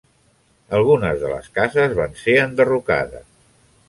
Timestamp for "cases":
1.57-1.93